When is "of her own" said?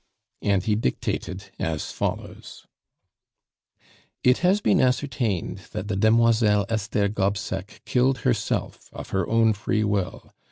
8.93-9.53